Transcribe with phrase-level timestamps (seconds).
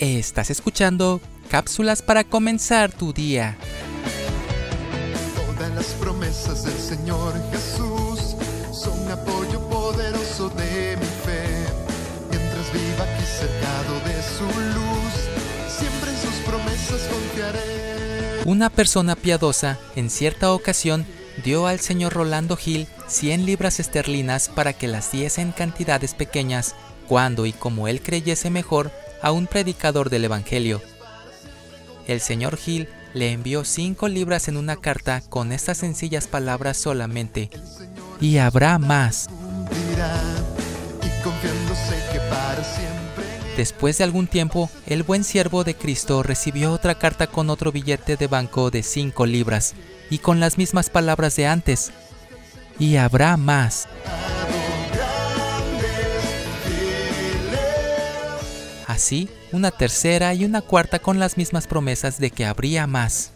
[0.00, 1.20] Estás escuchando
[1.50, 3.58] cápsulas para comenzar tu día.
[5.36, 8.34] Todas las promesas del Señor Jesús
[8.72, 11.44] son apoyo poderoso de mi fe.
[12.30, 15.12] Mientras viva aquí cercado de su luz,
[15.68, 18.42] siempre en sus promesas confiaré.
[18.46, 21.04] Una persona piadosa en cierta ocasión
[21.44, 26.74] dio al señor Rolando Gil 100 libras esterlinas para que las diese en cantidades pequeñas
[27.06, 28.90] cuando y como él creyese mejor
[29.22, 30.80] a un predicador del Evangelio.
[32.06, 37.50] El señor Gil le envió cinco libras en una carta con estas sencillas palabras solamente,
[38.20, 39.28] y habrá más.
[43.56, 48.16] Después de algún tiempo, el buen siervo de Cristo recibió otra carta con otro billete
[48.16, 49.74] de banco de cinco libras,
[50.08, 51.92] y con las mismas palabras de antes,
[52.78, 53.86] y habrá más.
[59.00, 63.32] Así, una tercera y una cuarta con las mismas promesas de que habría más.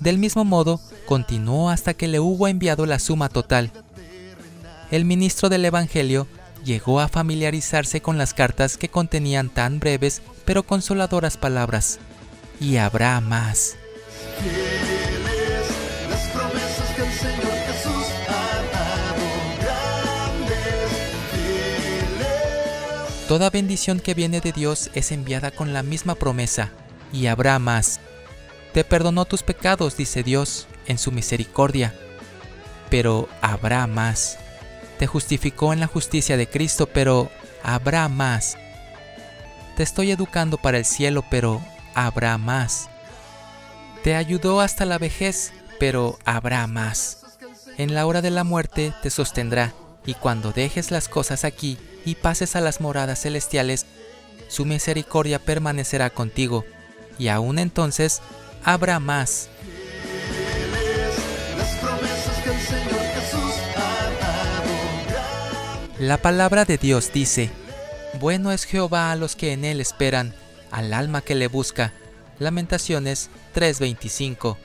[0.00, 3.70] Del mismo modo, continuó hasta que le hubo enviado la suma total.
[4.90, 6.26] El ministro del Evangelio
[6.64, 12.00] llegó a familiarizarse con las cartas que contenían tan breves pero consoladoras palabras.
[12.58, 13.76] Y habrá más.
[23.28, 26.70] Toda bendición que viene de Dios es enviada con la misma promesa,
[27.12, 28.00] y habrá más.
[28.72, 31.94] Te perdonó tus pecados, dice Dios, en su misericordia,
[32.88, 34.38] pero habrá más.
[34.98, 37.30] Te justificó en la justicia de Cristo, pero
[37.62, 38.56] habrá más.
[39.76, 41.62] Te estoy educando para el cielo, pero
[41.92, 42.88] habrá más.
[44.02, 47.26] Te ayudó hasta la vejez, pero habrá más.
[47.76, 49.74] En la hora de la muerte te sostendrá,
[50.08, 53.84] y cuando dejes las cosas aquí y pases a las moradas celestiales,
[54.48, 56.64] su misericordia permanecerá contigo,
[57.18, 58.22] y aún entonces
[58.64, 59.50] habrá más.
[65.98, 67.50] La palabra de Dios dice,
[68.18, 70.32] Bueno es Jehová a los que en él esperan,
[70.70, 71.92] al alma que le busca.
[72.38, 74.56] Lamentaciones 3:25.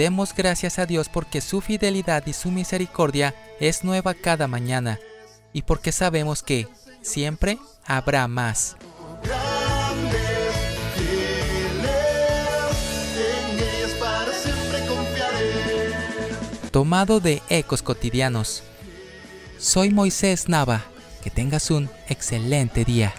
[0.00, 4.98] Demos gracias a Dios porque su fidelidad y su misericordia es nueva cada mañana,
[5.52, 6.66] y porque sabemos que
[7.02, 8.78] siempre habrá más.
[16.70, 18.62] tomado de Ecos Cotidianos.
[19.58, 20.82] Soy Moisés Nava.
[21.22, 23.12] Que tengas un excelente día.